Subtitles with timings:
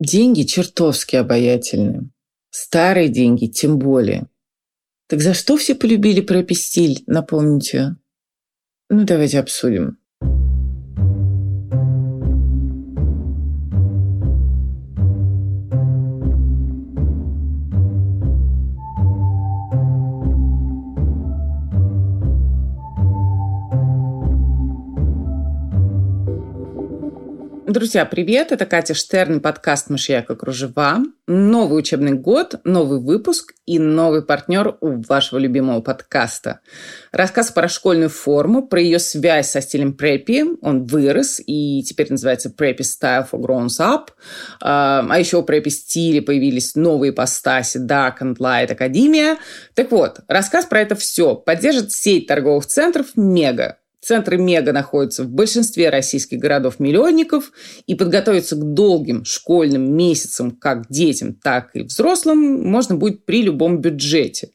[0.00, 2.10] Деньги чертовски обаятельны.
[2.50, 4.28] Старые деньги тем более.
[5.08, 7.96] Так за что все полюбили пропистиль, напомните?
[8.88, 9.98] Ну, давайте обсудим.
[27.68, 28.50] Друзья, привет!
[28.50, 31.00] Это Катя Штерн, подкаст «Мышьяка кружева».
[31.26, 36.60] Новый учебный год, новый выпуск и новый партнер у вашего любимого подкаста.
[37.12, 40.46] Рассказ про школьную форму, про ее связь со стилем преппи.
[40.62, 44.12] Он вырос и теперь называется Preppy Style for Grown Up.
[44.62, 49.36] А, а еще у преппи стиле появились новые ипостаси Dark and Light Академия.
[49.74, 53.76] Так вот, рассказ про это все поддержит сеть торговых центров «Мега».
[54.00, 57.50] Центры мега находятся в большинстве российских городов-миллионников,
[57.86, 63.80] и подготовиться к долгим школьным месяцам как детям, так и взрослым можно будет при любом
[63.80, 64.50] бюджете.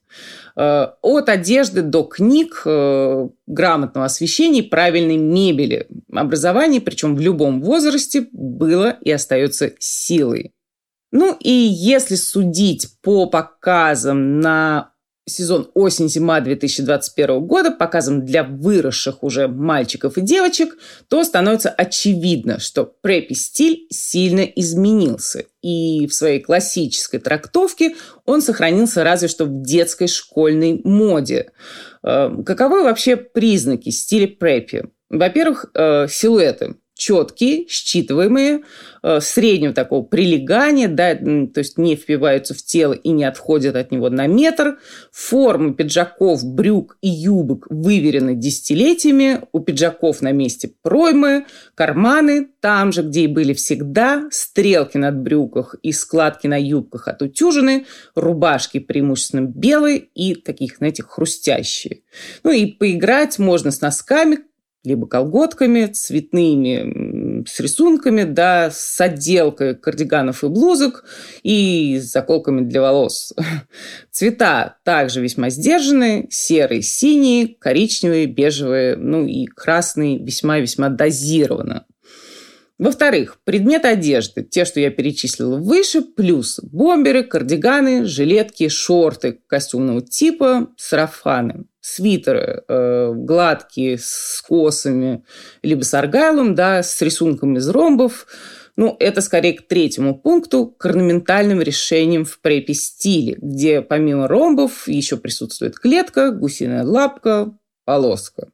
[0.56, 5.88] Э, от одежды до книг, э, грамотного освещения и правильной мебели.
[6.12, 10.54] Образование, причем в любом возрасте, было и остается силой.
[11.12, 14.93] Ну и если судить по показам на
[15.26, 22.86] сезон осень-зима 2021 года показом для выросших уже мальчиков и девочек, то становится очевидно, что
[22.86, 25.46] препи-стиль сильно изменился.
[25.62, 31.52] И в своей классической трактовке он сохранился разве что в детской школьной моде.
[32.04, 34.84] Э, каковы вообще признаки стиля препи?
[35.10, 38.64] Во-первых, э, силуэты четкие, считываемые,
[39.04, 43.92] э, среднего такого прилегания, да, то есть не впиваются в тело и не отходят от
[43.92, 44.80] него на метр.
[45.12, 49.42] Формы пиджаков, брюк и юбок выверены десятилетиями.
[49.52, 55.76] У пиджаков на месте проймы, карманы там же, где и были всегда, стрелки над брюках
[55.84, 62.04] и складки на юбках отутюжены, рубашки преимущественно белые и таких, знаете, хрустящие.
[62.44, 64.40] Ну и поиграть можно с носками,
[64.84, 71.06] либо колготками цветными, с рисунками, да, с отделкой кардиганов и блузок
[71.42, 73.34] и с заколками для волос.
[74.12, 81.86] Цвета также весьма сдержанные, серый, синий, коричневый, бежевый, ну и красный весьма-весьма дозированно.
[82.78, 90.70] Во-вторых, предметы одежды, те, что я перечислила выше, плюс бомберы, кардиганы, жилетки, шорты костюмного типа,
[90.76, 95.26] сарафаны свитеры э, гладкие, с косами,
[95.62, 98.26] либо с аргайлом, да, с рисунком из ромбов.
[98.78, 105.18] Ну, это скорее к третьему пункту, к орнаментальным решениям в препи-стиле, где помимо ромбов еще
[105.18, 108.53] присутствует клетка, гусиная лапка, полоска.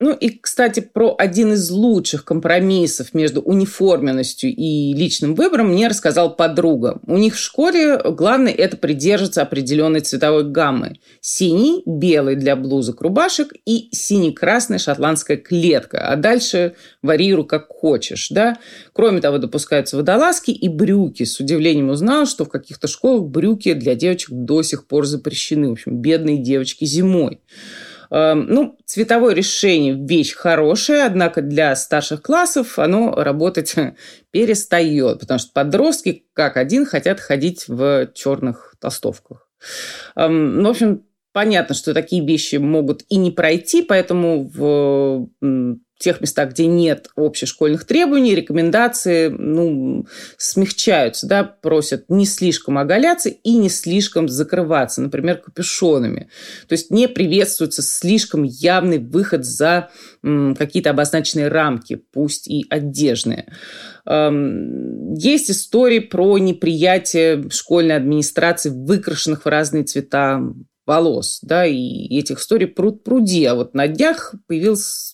[0.00, 6.34] Ну и, кстати, про один из лучших компромиссов между униформенностью и личным выбором мне рассказал
[6.34, 7.00] подруга.
[7.06, 10.98] У них в школе главное это придерживаться определенной цветовой гаммы.
[11.20, 16.08] Синий, белый для блузок, рубашек и синий-красная шотландская клетка.
[16.08, 18.30] А дальше варьируй как хочешь.
[18.30, 18.58] Да?
[18.92, 21.22] Кроме того, допускаются водолазки и брюки.
[21.22, 25.68] С удивлением узнала, что в каких-то школах брюки для девочек до сих пор запрещены.
[25.68, 27.38] В общем, бедные девочки зимой.
[28.10, 33.74] Эм, ну, цветовое решение– вещь хорошая, однако для старших классов оно работать
[34.30, 39.48] перестает, потому что подростки как один хотят ходить в черных толстовках.
[40.16, 45.28] Эм, ну, в общем, понятно, что такие вещи могут и не пройти, поэтому в
[46.04, 50.06] тех местах, где нет общешкольных требований, рекомендации ну,
[50.36, 56.28] смягчаются, да, просят не слишком оголяться и не слишком закрываться, например, капюшонами.
[56.68, 59.88] То есть не приветствуется слишком явный выход за
[60.22, 63.52] какие-то обозначенные рамки, пусть и одежные.
[64.06, 70.42] Эм, есть истории про неприятие школьной администрации выкрашенных в разные цвета
[70.86, 73.44] волос, да, и этих историй пруд пруди.
[73.44, 75.13] А вот на днях появился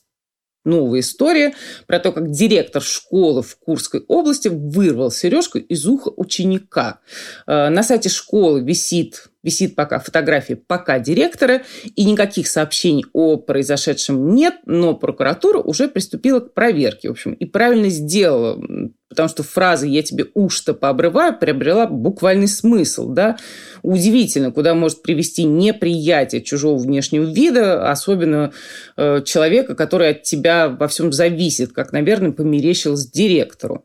[0.65, 1.54] новая история
[1.87, 7.00] про то, как директор школы в Курской области вырвал сережку из уха ученика.
[7.46, 11.62] Э, на сайте школы висит висит пока фотография пока директора,
[11.96, 17.44] и никаких сообщений о произошедшем нет, но прокуратура уже приступила к проверке, в общем, и
[17.44, 18.60] правильно сделала,
[19.08, 23.37] потому что фраза «я тебе уж-то пообрываю» приобрела буквальный смысл, да.
[23.82, 28.52] Удивительно, куда может привести неприятие чужого внешнего вида, особенно
[28.96, 33.84] э, человека, который от тебя во всем зависит, как, наверное, померещилось директору.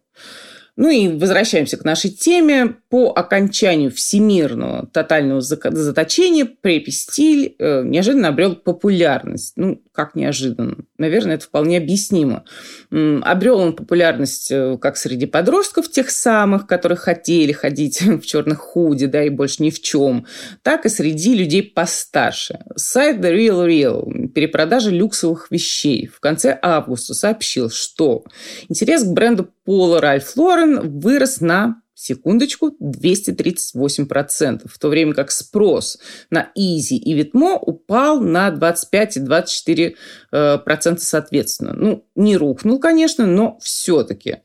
[0.77, 2.75] Ну и возвращаемся к нашей теме.
[2.89, 9.54] По окончанию всемирного тотального заточения препи-стиль э, неожиданно обрел популярность.
[9.56, 10.77] Ну, как неожиданно?
[10.98, 12.44] Наверное, это вполне объяснимо.
[12.92, 19.06] Обрел он популярность э, как среди подростков, тех самых, которые хотели ходить в черных худи,
[19.06, 20.25] да, и больше ни в чем,
[20.62, 22.60] так и среди людей постарше.
[22.75, 28.24] Сайт The Real Real, перепродажа люксовых вещей, в конце августа сообщил, что
[28.68, 35.98] интерес к бренду Пола Ральф Лорен вырос на секундочку, 238%, в то время как спрос
[36.30, 39.96] на Изи и Витмо упал на 25 и 24%
[40.34, 41.74] э, соответственно.
[41.74, 44.38] Ну, не рухнул, конечно, но все-таки.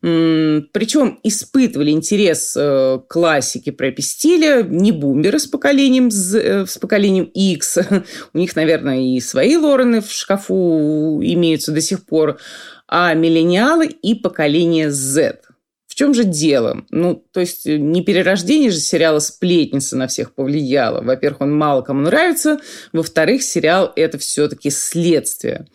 [0.00, 7.78] Причем испытывали интерес э, к классике пропи-стиля не бумеры с поколением, э, с поколением X.
[8.32, 12.38] У них, наверное, и свои Лорены в шкафу имеются до сих пор,
[12.86, 15.51] а миллениалы и поколение Z.
[15.92, 16.86] В чем же дело?
[16.88, 21.02] Ну, то есть э, не перерождение же сериала «Сплетница» на всех повлияло.
[21.02, 22.60] Во-первых, он мало кому нравится.
[22.94, 25.66] Во-вторых, сериал– это все-таки следствие.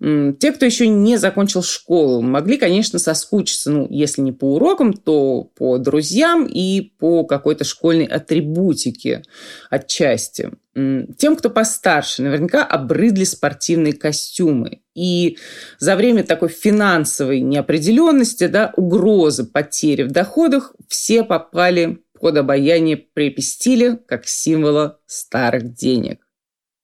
[0.00, 5.44] Те, кто еще не закончил школу, могли, конечно, соскучиться, ну, если не по урокам, то
[5.56, 9.22] по друзьям и по какой-то школьной атрибутике
[9.68, 10.52] отчасти.
[10.74, 14.80] Тем, кто постарше, наверняка обрыдли спортивные костюмы.
[14.94, 15.36] И
[15.78, 23.98] за время такой финансовой неопределенности, да, угрозы потери в доходах, все попали под обаяние препестили
[24.06, 26.26] как символа старых денег.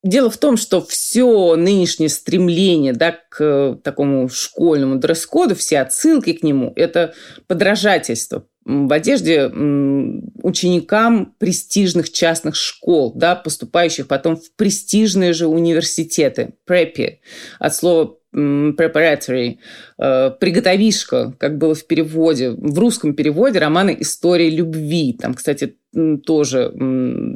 [0.07, 6.33] Дело в том, что все нынешнее стремление да, к э, такому школьному дресс-коду, все отсылки
[6.33, 7.13] к нему– это
[7.49, 17.21] подражательство в одежде ученикам престижных частных школ, да, поступающих потом в престижные же университеты, препи,
[17.61, 19.59] от слова preparatory,
[19.99, 25.15] э, приготовишка, как было в переводе, в русском переводе романа «История любви».
[25.15, 25.77] Там, кстати,
[26.25, 26.73] тоже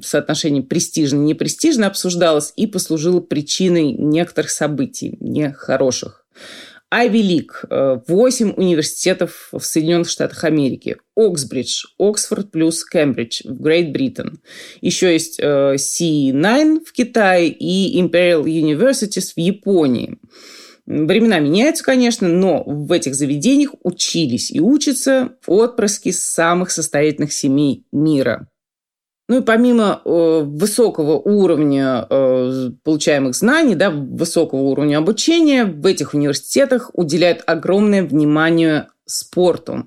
[0.03, 6.27] соотношение престижно-непрестижно обсуждалось и послужило причиной некоторых событий нехороших.
[6.93, 14.41] Айви Лиг, 8 университетов в Соединенных Штатах Америки, Оксбридж, Оксфорд плюс Кембридж в Грейт Бриттен.
[14.81, 20.19] Еще есть C9 в Китае и Imperial Universities в Японии.
[20.87, 28.49] Времена меняются, конечно, но в этих заведениях учились и учатся отпрыски самых состоятельных семей мира.
[29.29, 36.15] Ну и помимо э, высокого уровня э, получаемых знаний, да, высокого уровня обучения, в этих
[36.15, 39.87] университетах уделяют огромное внимание спорту.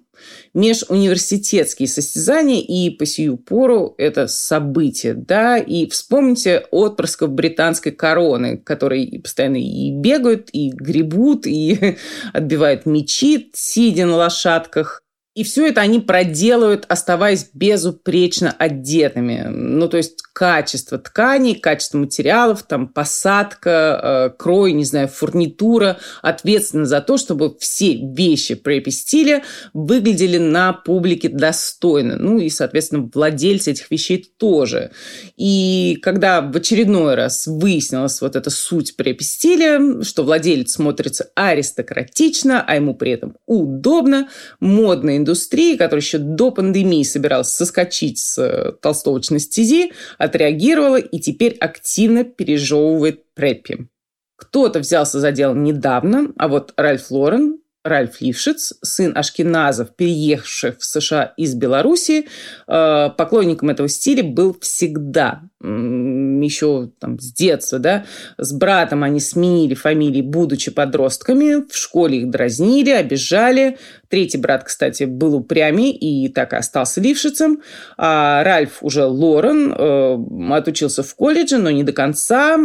[0.54, 9.20] Межуниверситетские состязания и по сию пору это событие, да, и вспомните отпрысков британской короны, которые
[9.20, 11.98] постоянно и бегают, и гребут, и
[12.34, 15.04] отбивают мечи, сидя на лошадках,
[15.36, 19.48] и все это они проделывают, оставаясь безупречно одетыми.
[19.50, 26.86] Ну, то есть качество тканей, качество материалов, там посадка, э, крой, не знаю, фурнитура ответственны
[26.86, 29.44] за то, чтобы все вещи препи-стиля
[29.74, 32.16] выглядели на публике достойно.
[32.16, 34.92] Ну и, соответственно, владельцы этих вещей тоже.
[35.36, 42.76] И когда в очередной раз выяснилась вот эта суть препи-стиля, что владелец смотрится аристократично, а
[42.76, 44.30] ему при этом удобно,
[44.60, 51.58] модные индустрии, которая еще до пандемии собиралась соскочить с э, толстовочной стези, отреагировала и теперь
[51.60, 53.88] активно пережевывает преппи.
[54.36, 60.86] Кто-то взялся за дело недавно, а вот Ральф Лорен Ральф Лившиц, сын Ашкеназов, переехавших в
[60.86, 62.28] США из Беларуси,
[62.68, 68.06] э, поклонником этого стиля был всегда, еще там с детства, да.
[68.38, 73.78] С братом они сменили фамилии, будучи подростками, в школе их дразнили, обижали,
[74.14, 77.64] Третий брат, кстати, был упрямей и так и остался лившицем.
[77.98, 82.60] А Ральф уже Лорен э, отучился в колледже, но не до конца.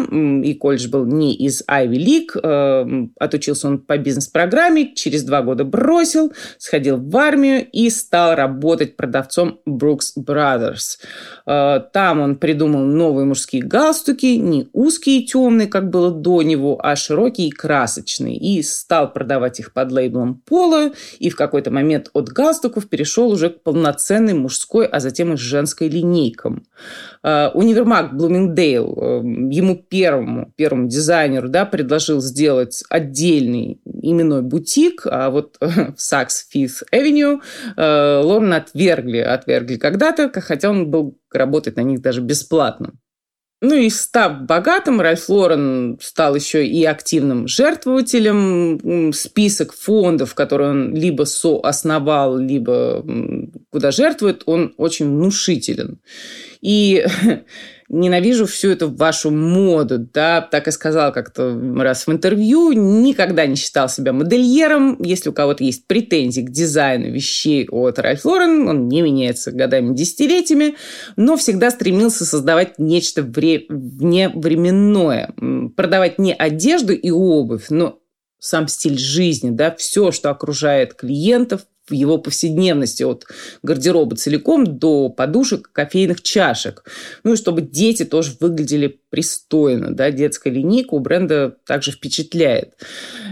[0.45, 2.39] И колледж был не из Ivy League.
[2.43, 4.95] Э, отучился он по бизнес-программе.
[4.95, 10.99] Через два года бросил, сходил в армию и стал работать продавцом Brooks Brothers.
[11.47, 16.79] Э, там он придумал новые мужские галстуки, не узкие и темные, как было до него,
[16.83, 18.37] а широкие и красочные.
[18.37, 23.51] И стал продавать их под лейблом Пола и в какой-то момент от галстуков перешел уже
[23.51, 26.65] к полноценной мужской, а затем и женской линейкам.
[27.23, 29.17] А, универмаг Блумингдейл э,
[29.51, 36.85] ему первому, первому дизайнеру да, предложил сделать отдельный именной бутик, а вот в Saks Fifth
[36.93, 37.41] Avenue
[37.77, 42.95] э, Лорна отвергли, отвергли когда-то, хотя он был работать на них даже бесплатно.
[43.61, 49.13] Ну и став богатым, Ральф Лорен стал еще и активным жертвователем.
[49.13, 53.05] Список фондов, которые он либо соосновал, либо
[53.71, 56.01] куда жертвует, он очень внушителен.
[56.61, 57.05] И
[57.89, 63.57] ненавижу всю эту вашу моду, да, так и сказал как-то раз в интервью, никогда не
[63.57, 68.89] считал себя модельером, если у кого-то есть претензии к дизайну вещей от Ральф Лорен, он
[68.89, 70.77] не меняется годами, десятилетиями,
[71.17, 75.33] но всегда стремился создавать нечто вре- вневременное,
[75.77, 78.01] продавать не одежду и обувь, но
[78.39, 83.27] сам стиль жизни, да, все, что окружает клиентов, в его повседневности от
[83.63, 86.85] гардероба целиком до подушек, кофейных чашек.
[87.25, 89.95] Ну и чтобы дети тоже выглядели пристойно.
[89.95, 90.11] Да?
[90.11, 92.75] Детская линейка у бренда также впечатляет.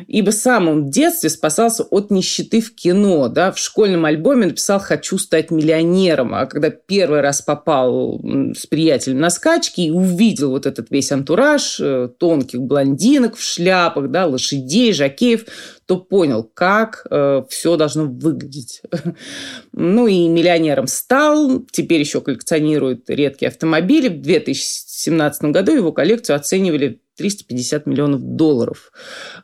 [0.07, 3.29] Ибо сам он в детстве спасался от нищеты в кино.
[3.29, 3.53] Да?
[3.53, 6.35] В школьном альбоме написал «Хочу стать миллионером».
[6.35, 8.21] А когда первый раз попал
[8.55, 14.11] с приятелем на скачки и увидел вот этот весь антураж э, тонких блондинок в шляпах,
[14.11, 15.45] да, лошадей, жакеев,
[15.87, 18.83] то понял, как э, все должно выглядеть.
[19.73, 24.09] ну и миллионером стал, теперь еще коллекционирует редкие автомобили.
[24.09, 28.93] В 2017 году его коллекцию оценивали 350 миллионов долларов.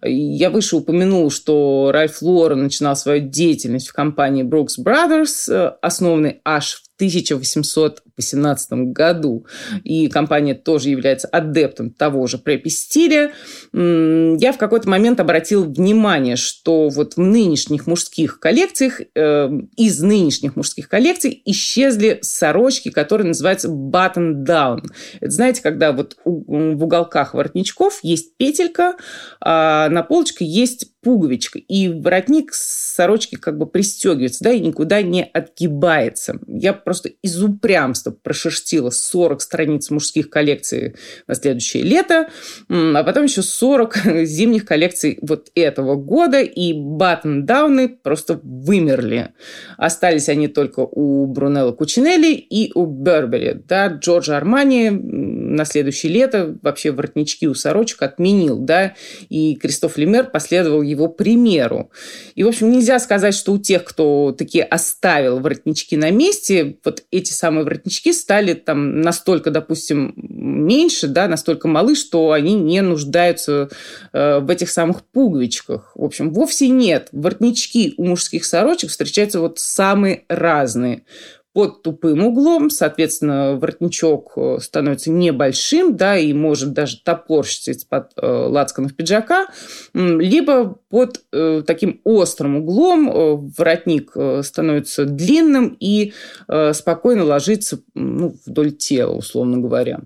[0.02, 6.40] Я выше упомянул, что Ральф Лорен начинал свою деятельность в компании Brooks Brothers, э, основанной
[6.44, 9.46] аж в 1818 году.
[9.82, 13.32] И компания тоже является адептом того же препи-стиля.
[13.72, 20.54] Я в какой-то момент обратил внимание, что вот в нынешних мужских коллекциях, э, из нынешних
[20.54, 24.82] мужских коллекций исчезли сорочки, которые называются button down.
[25.20, 28.94] Это знаете, когда вот в уголках воротничков есть петелька,
[29.40, 35.24] а на полочке есть пуговичка, и воротник сорочки как бы пристегивается, да, и никуда не
[35.24, 36.38] отгибается.
[36.46, 40.94] Я просто из упрямства прошерстила 40 страниц мужских коллекций
[41.26, 42.28] на следующее лето,
[42.68, 49.34] а потом еще 40 зимних коллекций вот этого года, и баттон-дауны просто вымерли.
[49.76, 53.60] Остались они только у Брунелла Кучинелли и у Бербери.
[53.66, 58.94] Да, Джорджа Армани на следующее лето вообще воротнички у сорочек отменил, да,
[59.28, 61.90] и Кристоф Лемер последовал его примеру.
[62.34, 67.02] И, в общем, нельзя сказать, что у тех, кто такие оставил воротнички на месте, вот
[67.10, 73.68] эти самые воротнички стали там настолько, допустим, меньше, да, настолько малы, что они не нуждаются
[74.12, 75.92] э, в этих самых пуговичках.
[75.94, 77.08] В общем, вовсе нет.
[77.12, 81.02] Воротнички у мужских сорочек встречаются вот самые разные
[81.52, 88.26] под тупым углом, соответственно, воротничок э, становится небольшим, да, и может даже топорщиться из-под э,
[88.26, 89.46] лацканов пиджака,
[89.92, 96.12] либо под э, таким острым углом э, воротник э, становится длинным и
[96.48, 100.00] э, спокойно ложится ну, вдоль тела, условно говоря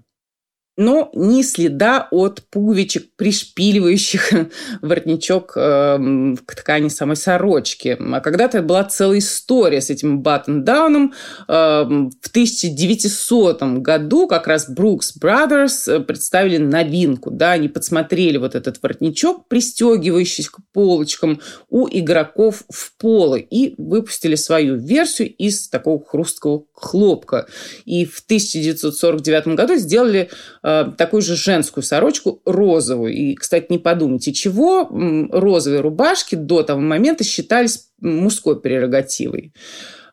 [0.77, 4.33] но ни следа от пуговичек, пришпиливающих
[4.83, 7.97] воротничок э, к ткани самой сорочки.
[7.99, 11.15] А когда-то была целая история с этим баттон-дауном.
[11.49, 17.31] Э, в 1900 году как раз Brooks Brothers э, представили новинку.
[17.31, 21.41] Да, они подсмотрели вот этот воротничок, пристегивающийся к полочкам
[21.71, 27.47] у игроков в поло и выпустили свою версию из такого хрусткого хлопка.
[27.87, 30.31] И в 1949 году сделали
[30.69, 33.13] Э, такую же женскую сорочку розовую.
[33.13, 34.91] И, кстати, не подумайте, чего
[35.31, 39.53] розовые рубашки до того момента считались мужской прерогативой.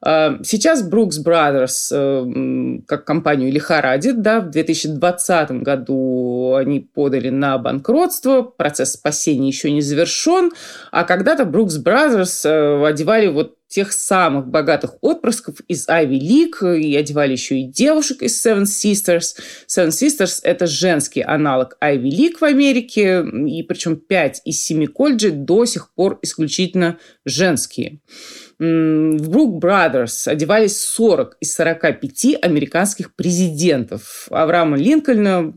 [0.05, 7.57] Э, сейчас Brooks Brothers, э, как компанию лихорадит, да, в 2020 году они подали на
[7.57, 10.51] банкротство, процесс спасения еще не завершен,
[10.91, 17.31] а когда-то Brooks Brothers одевали вот тех самых богатых отпрысков из Ivy League и одевали
[17.31, 19.35] еще и девушек из Seven Sisters.
[19.67, 25.31] Seven Sisters– это женский аналог Ivy League в Америке, и причем 5 из 7 колледжей
[25.31, 27.99] до сих пор исключительно женские.
[28.59, 34.27] В Брук Brothers одевались 40 из 45 американских президентов.
[34.29, 35.51] Авраама Линкольна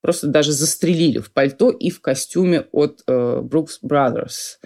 [0.00, 3.12] просто даже застрелили в пальто и в костюме от э,
[3.42, 4.56] Brooks Brothers.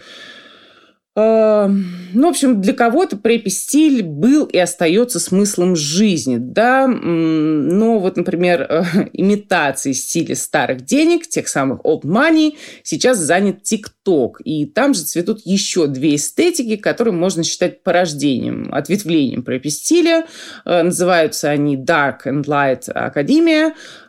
[1.16, 8.16] Эм, ну, в общем, для кого-то препи-стиль был и остается смыслом жизни, да, но вот,
[8.16, 14.94] например, э, имитацией стиля старых денег, тех самых old money, сейчас занят TikTok, и там
[14.94, 20.26] же цветут еще две эстетики, которые можно считать порождением, ответвлением препи-стиля,
[20.64, 22.92] э, называются они Dark and Light э,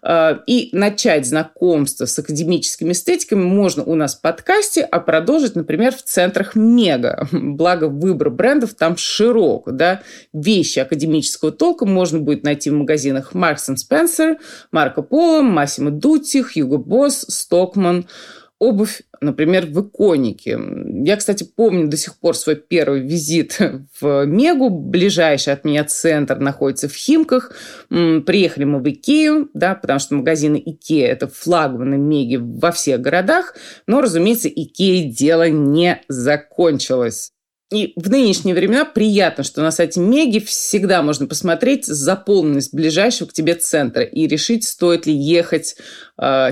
[0.04, 6.02] и начать знакомство с академическими эстетиками можно у нас в подкасте, а продолжить, например, в
[6.02, 7.28] центрах мега.
[7.32, 9.72] Благо, выбор брендов там широк.
[9.72, 10.02] Да?
[10.34, 14.38] Вещи академического толка можно будет найти в магазинах Marks Spencer,
[14.72, 18.06] Marc O'Polo, Massimo Dutti, Hugo Boss, Stockmann–
[18.62, 20.58] обувь, например, в Эконике.
[21.04, 23.58] Я, кстати, помню до сих пор свой первый визит
[24.00, 24.70] в Мегу.
[24.70, 27.54] Ближайший от меня центр находится в Химках.
[27.90, 33.56] Приехали мы в Икею, да, потому что магазины Икея– это флагманы Меги во всех городах.
[33.88, 37.32] Но, разумеется, Икея дело не закончилось.
[37.72, 43.34] И в нынешние времена приятно, что на сайте Меги всегда можно посмотреть заполненность ближайшего к
[43.34, 45.78] тебе центра и решить, стоит ли ехать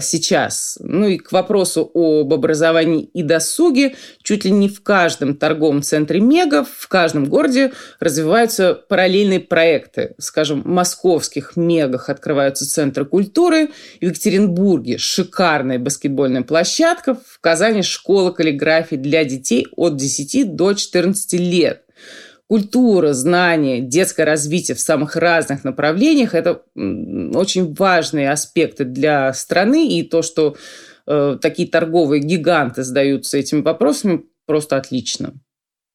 [0.02, 0.78] сейчас.
[0.82, 6.20] Ну и к вопросу об образовании и досуге, чуть ли не в каждом торговом центре
[6.20, 10.16] Мега, в каждом городе развиваются параллельные проекты.
[10.18, 13.68] Скажем, в московских Мегах открываются центры культуры,
[14.00, 20.90] в Екатеринбурге шикарная баскетбольная площадка, в Казани школа каллиграфии для детей от 10 до 14
[21.00, 21.84] 14 лет.
[22.50, 29.88] Культура, знания, детское развитие в самых разных направлениях– это очень важные аспекты для страны.
[29.88, 30.56] И то, что
[31.06, 35.36] э, такие торговые гиганты задаются этими вопросами, просто отлично.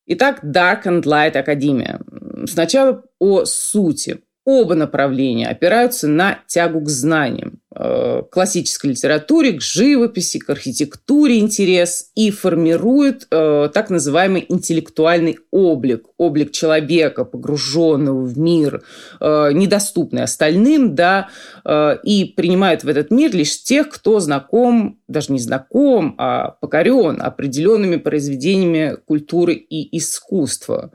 [0.06, 2.00] Итак, Dark and Light Академия.
[2.46, 4.20] Сначала о сути.
[4.44, 7.62] Оба направления опираются на тягу к знаниям.
[7.76, 16.04] Э, классической литературе, к живописи, к архитектуре интерес и формирует э, так называемый интеллектуальный облик,
[16.16, 18.84] облик человека, погруженного в мир,
[19.20, 21.30] э, недоступный остальным, да,
[21.64, 27.20] э, и принимает в этот мир лишь тех, кто знаком, даже не знаком, а покорен
[27.20, 30.92] определенными произведениями культуры и искусства.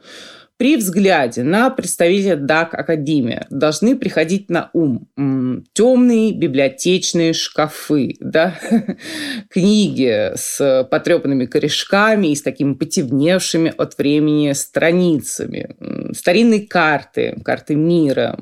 [0.59, 5.07] При взгляде на представителя ДАК Академия должны приходить на ум
[5.71, 8.59] темные библиотечные шкафы, да?
[9.49, 15.77] книги с потрепанными корешками и с такими потемневшими от времени страницами,
[16.13, 18.37] старинные карты, карты мира,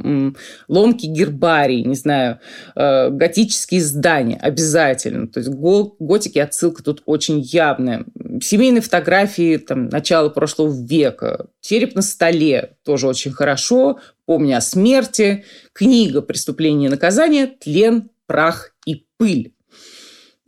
[0.67, 2.39] ломки гербарий, не знаю,
[2.75, 5.27] э, готические здания обязательно.
[5.27, 8.05] То есть готики отсылка тут очень явная.
[8.41, 15.45] Семейные фотографии там, начала прошлого века, череп на столе тоже очень хорошо, помня о смерти,
[15.73, 19.53] книга «Преступление и наказание», «Тлен, прах и пыль».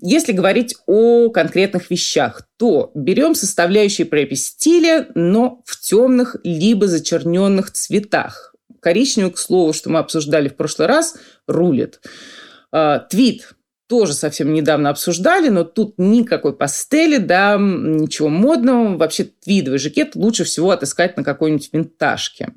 [0.01, 7.71] Если говорить о конкретных вещах, то берем составляющие препись стиля, но в темных либо зачерненных
[7.71, 8.55] цветах.
[8.79, 11.17] Коричневый, к слову, что мы обсуждали в прошлый раз,
[11.47, 11.99] рулит.
[12.71, 13.49] А, твит
[13.89, 18.95] тоже совсем недавно обсуждали, но тут никакой пастели, да, ничего модного.
[18.95, 22.53] Вообще твидовый жакет лучше всего отыскать на какой-нибудь винтажке.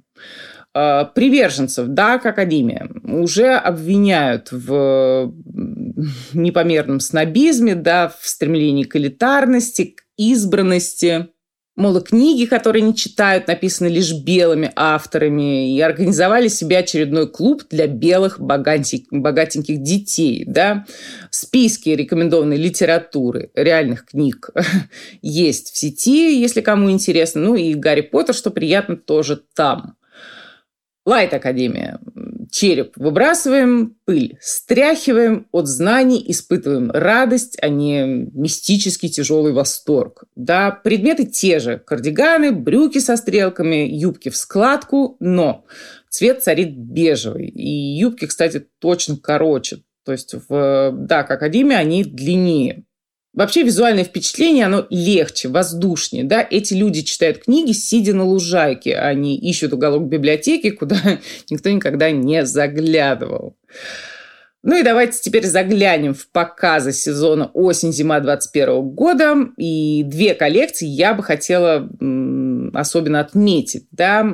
[0.75, 5.33] А, приверженцев, да, к Академия, уже обвиняют в
[6.35, 11.29] непомерном снобизме, да, в стремлении к элитарности, к избранности.
[11.75, 17.87] Мол, книги, которые не читают, написаны лишь белыми авторами, и организовали себе очередной клуб для
[17.87, 20.45] белых богатеньких детей.
[20.47, 20.85] Да?
[21.31, 24.51] Списки рекомендованной литературы, реальных книг
[25.23, 27.41] есть в сети, если кому интересно.
[27.41, 29.97] Ну и Гарри Поттер, что приятно, тоже там.
[31.07, 31.99] Лайт Академия.
[32.53, 40.25] Череп выбрасываем, пыль стряхиваем, от знаний испытываем радость, а не мистический тяжелый восторг.
[40.37, 41.79] Да, предметы те же.
[41.79, 45.65] Кардиганы, брюки со стрелками, юбки в складку, но
[46.11, 47.49] цвет царит бежевый.
[47.49, 49.79] И юбки, кстати, точно короче.
[50.05, 50.53] То есть в
[50.93, 52.85] DAC Академии они длиннее.
[53.35, 56.25] Вообще визуальное впечатление, оно легче, воздушнее.
[56.25, 56.47] Да?
[56.49, 58.97] Эти люди читают книги, сидя на лужайке.
[58.97, 60.97] Они ищут уголок библиотеки, куда
[61.51, 63.57] никто никогда не заглядывал.
[64.65, 69.37] Ну и давайте теперь заглянем в показы сезона осень-зима 2021 года.
[69.57, 71.89] И две коллекции я бы хотела
[72.75, 73.87] особенно отметить.
[73.91, 74.27] Да?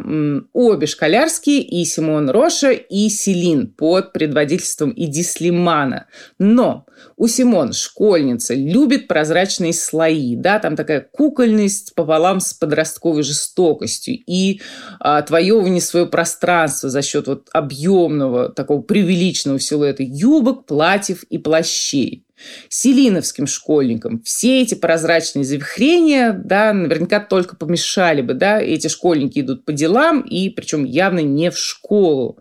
[0.53, 6.07] Обе школярские, и Симон Роша, и Селин под предводительством Иди Слимана.
[6.39, 6.87] Но
[7.17, 14.61] у Симон, школьница, любит прозрачные слои, да, там такая кукольность пополам с подростковой жестокостью и
[15.01, 22.28] а, отвоевывание своего пространства за счет вот объемного, такого преувеличенного силуэта юбок, платьев и плащей
[22.69, 24.23] селиновским школьникам.
[24.23, 30.21] Все эти прозрачные завихрения, да, наверняка только помешали бы, да, эти школьники идут по делам,
[30.21, 32.39] и причем явно не в школу.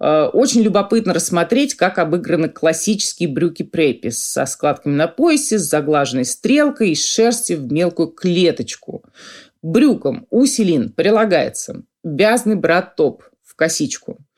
[0.00, 6.24] Э, очень любопытно рассмотреть, как обыграны классические брюки препи со складками на поясе, с заглаженной
[6.24, 9.04] стрелкой из шерсти в мелкую клеточку.
[9.62, 14.18] Брюкам у селин прилагается вязаный брат-топ в косичку–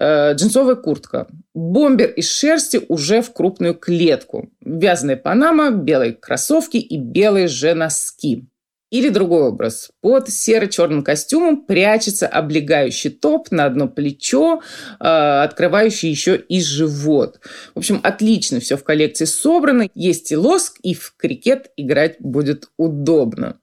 [0.00, 7.48] джинсовая куртка, бомбер из шерсти уже в крупную клетку, вязаная панама, белые кроссовки и белые
[7.48, 8.48] же носки.
[8.94, 9.90] Или другой образ.
[10.02, 14.62] Под серо-черным костюмом прячется облегающий топ на одно плечо,
[15.00, 17.40] э, открывающий еще и живот.
[17.74, 19.88] В общем, отлично все в коллекции собрано.
[19.96, 23.58] Есть и лоск, и в крикет играть будет удобно.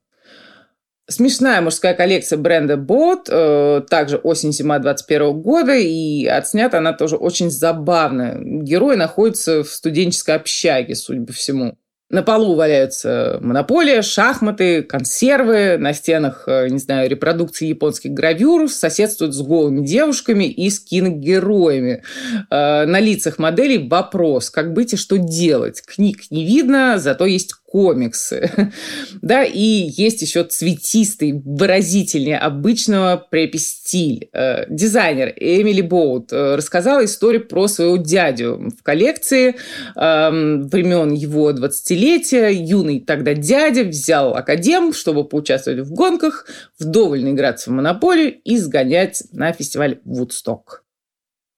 [1.07, 7.49] Смешная мужская коллекция бренда Bot, э, также осень-зима 21 года, и отснята она тоже очень
[7.49, 8.37] забавно.
[8.39, 11.77] Герой находится в студенческой общаге, судя по всему.
[12.11, 19.33] На полу валяются монополия, шахматы, консервы, на стенах, э, не знаю, репродукции японских гравюр, соседствуют
[19.33, 22.03] с голыми девушками и с киногероями.
[22.49, 25.81] Э, на лицах моделей вопрос, как быть и что делать.
[25.85, 28.51] Книг не видно, зато есть комиксы.
[29.21, 34.29] да, и есть еще цветистый, выразительнее обычного препи-стиль.
[34.33, 39.55] Э, дизайнер Эмили Боут э, рассказала историю про своего дядю в коллекции
[39.95, 42.49] эм, времен его 20-летия.
[42.51, 49.23] Юный тогда дядя взял академ, чтобы поучаствовать в гонках, вдоволь наиграться в монополию и сгонять
[49.31, 50.83] на фестиваль Вудсток.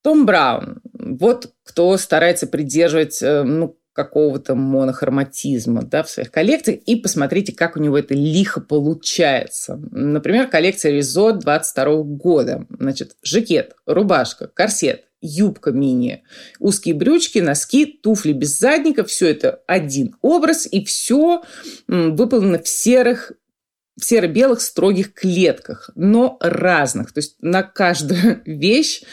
[0.04, 0.82] Том Браун.
[0.94, 7.78] Вот кто старается придерживать э, ну, какого-то монохроматизма да, в своих коллекциях и посмотрите, как
[7.78, 9.80] у него это лихо получается.
[9.92, 12.66] Например, коллекция Ризо 22 года.
[12.80, 16.24] Значит, жакет, рубашка, корсет, юбка мини,
[16.60, 19.04] узкие брючки, носки, туфли без задника.
[19.04, 21.44] Все это один образ, и все
[21.88, 23.32] выполнено в серых
[23.96, 27.14] в серо-белых строгих клетках, но разных.
[27.14, 29.04] То есть на каждую вещь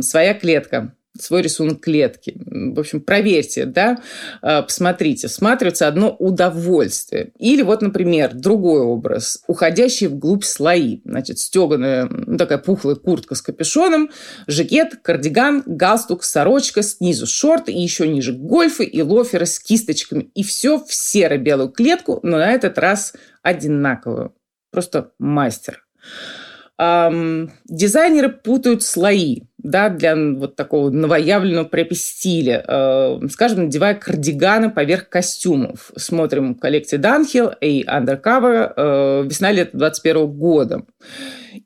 [0.00, 2.34] своя клетка свой рисунок клетки.
[2.36, 3.98] В общем, проверьте, да,
[4.40, 7.32] а, посмотрите, всматривается одно удовольствие.
[7.38, 11.00] Или вот, например, другой образ, уходящий вглубь слои.
[11.04, 14.10] Значит, стеганая ну, такая пухлая куртка с капюшоном,
[14.46, 20.30] жакет, кардиган, галстук, сорочка, снизу шорты и еще ниже гольфы и лоферы с кисточками.
[20.34, 24.34] И все в серо-белую клетку, но на этот раз одинаковую.
[24.70, 25.84] Просто мастер.
[26.78, 32.64] Эм, дизайнеры путают слои да, для вот такого новоявленного препи-стиля.
[32.66, 35.92] Э, скажем, надевая кардиганы поверх костюмов.
[35.96, 40.82] Смотрим коллекции Dunhill и Undercover э, весна-лето 21 года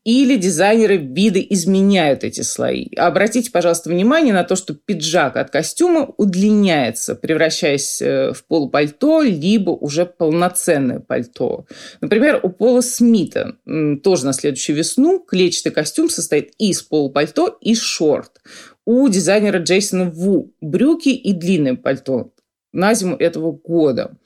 [0.05, 2.89] или дизайнеры виды изменяют эти слои.
[2.97, 9.71] Обратите, пожалуйста, внимание на то, что пиджак от костюма удлиняется, превращаясь э, в полупальто, либо
[9.71, 11.67] уже полноценное пальто.
[12.01, 13.57] Например, у Пола Смита
[14.03, 18.41] тоже на следующую весну клетчатый костюм состоит из полупальто и шорт.
[18.85, 22.33] У дизайнера Джейсона Ву брюки и длинное пальто
[22.73, 24.17] на зиму этого года.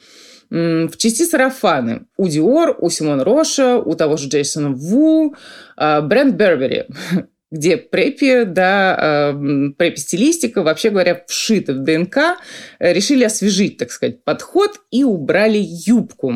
[0.50, 5.36] В части сарафаны у Dior, у Симон Роша, у того же Джейсона Ву,
[5.76, 6.86] а, бренд Бербери,
[7.50, 9.32] где препи, да, а,
[9.76, 12.38] препи-стилистика, вообще говоря, вшита в ДНК,
[12.78, 16.32] решили освежить, так сказать, подход и убрали юбку.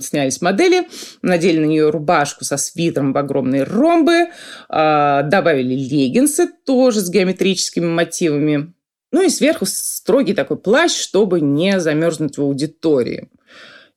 [0.00, 0.88] Снялись модели,
[1.22, 4.28] надели на нее рубашку со свитером в огромные ромбы,
[4.68, 8.72] а, добавили леггинсы тоже с геометрическими мотивами,
[9.14, 13.28] ну и сверху строгий такой плащ, чтобы не замерзнуть в аудитории.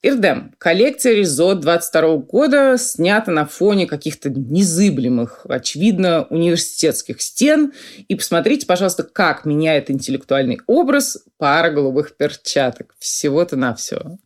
[0.00, 0.54] Ирдем.
[0.58, 7.72] Коллекция Ризо 22 года снята на фоне каких-то незыблемых, очевидно, университетских стен.
[8.06, 12.94] И посмотрите, пожалуйста, как меняет интеллектуальный образ пара голубых перчаток.
[12.98, 14.18] Всего-то на все.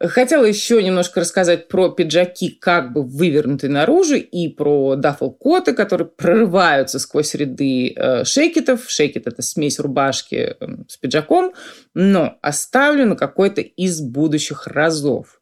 [0.00, 6.98] Хотела еще немножко рассказать про пиджаки, как бы вывернутые наружу, и про даффл-коты, которые прорываются
[6.98, 8.88] сквозь ряды э, шейкетов.
[8.88, 11.54] Шейкет– это смесь рубашки э, с пиджаком,
[11.94, 15.40] но оставлю на какой-то из будущих разов.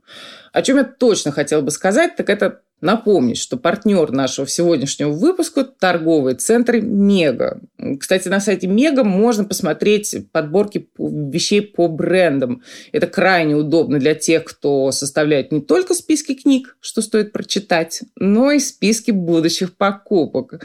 [0.53, 5.65] О чем я точно хотела бы сказать, так это Напомнить, что партнер нашего сегодняшнего выпуска–
[5.81, 7.63] торговые центры «Мега».
[7.99, 12.63] Кстати, на сайте «Мега» можно посмотреть подборки вещей по брендам.
[12.93, 18.51] Это крайне удобно для тех, кто составляет не только списки книг, что стоит прочитать, но
[18.51, 20.63] и списки будущих покупок.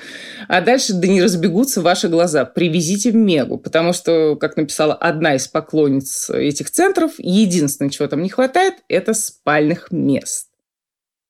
[0.49, 2.43] А дальше да не разбегутся ваши глаза.
[2.43, 8.21] Привезите в «Мегу», потому что, как написала одна из поклонниц этих центров, единственное, чего там
[8.21, 10.50] не хватает– это спальных мест.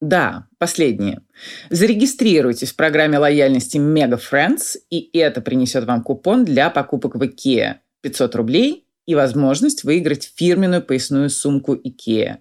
[0.02, 1.22] Да, последнее.
[1.70, 7.76] Зарегистрируйтесь в программе лояльности Mega Friends, и это принесет вам купон для покупок в IKEA
[8.02, 12.38] 500 рублей и возможность выиграть фирменную поясную сумку IKEA.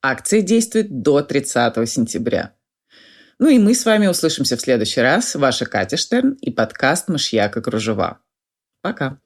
[0.00, 2.54] Акция действует до 30 сентября.
[3.38, 5.34] Ну и мы с вами услышимся в следующий раз.
[5.34, 8.20] Ваша Катя Штерн и подкаст «Мышьяка кружева».
[8.80, 9.21] Пока.